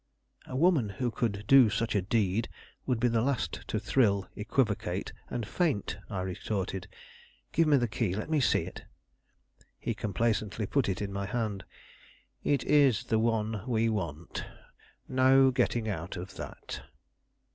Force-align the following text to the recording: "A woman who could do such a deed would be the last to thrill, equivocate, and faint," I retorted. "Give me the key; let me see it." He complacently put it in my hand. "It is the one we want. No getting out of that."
"A 0.47 0.55
woman 0.55 0.89
who 0.89 1.11
could 1.11 1.45
do 1.45 1.69
such 1.69 1.93
a 1.93 2.01
deed 2.01 2.49
would 2.87 2.99
be 2.99 3.07
the 3.07 3.21
last 3.21 3.61
to 3.67 3.77
thrill, 3.79 4.27
equivocate, 4.35 5.13
and 5.29 5.47
faint," 5.47 5.99
I 6.09 6.21
retorted. 6.21 6.87
"Give 7.51 7.67
me 7.67 7.77
the 7.77 7.87
key; 7.87 8.15
let 8.15 8.27
me 8.27 8.39
see 8.39 8.61
it." 8.61 8.85
He 9.77 9.93
complacently 9.93 10.65
put 10.65 10.89
it 10.89 11.03
in 11.03 11.13
my 11.13 11.27
hand. 11.27 11.65
"It 12.43 12.63
is 12.63 13.03
the 13.03 13.19
one 13.19 13.61
we 13.67 13.89
want. 13.89 14.43
No 15.07 15.51
getting 15.51 15.87
out 15.87 16.17
of 16.17 16.33
that." 16.33 16.81